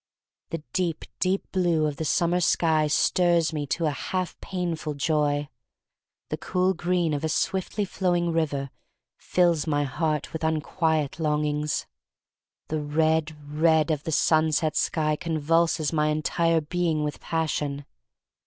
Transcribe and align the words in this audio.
The 0.49 0.63
deep, 0.73 1.05
deep 1.19 1.43
blue 1.51 1.85
of 1.85 1.97
the 1.97 2.05
summer 2.05 2.39
sky 2.39 2.87
stirs 2.87 3.53
me 3.53 3.67
to, 3.67 3.85
a 3.85 3.91
half 3.91 4.35
painful 4.41 4.95
joy. 4.95 5.47
The 6.29 6.37
cool 6.37 6.73
green 6.73 7.13
of 7.13 7.23
a 7.23 7.29
swiftly 7.29 7.85
flowing 7.85 8.31
river 8.31 8.71
fills 9.19 9.67
my 9.67 9.83
heart 9.83 10.33
with 10.33 10.43
unquiet 10.43 11.19
longings. 11.19 11.85
The 12.69 12.81
red, 12.81 13.37
red 13.47 13.91
of 13.91 14.01
the 14.03 14.11
sunset 14.11 14.75
sky 14.75 15.15
convulses 15.15 15.93
my 15.93 16.07
entire 16.07 16.61
being 16.61 17.03
with 17.03 17.19
passion. 17.19 17.85